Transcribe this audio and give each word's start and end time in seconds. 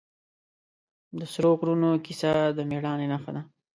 د 1.19 1.21
سرو 1.33 1.51
غرونو 1.59 1.89
کیسه 2.05 2.31
د 2.57 2.59
مېړانې 2.69 3.07
نښه 3.11 3.31
ده. 3.35 3.41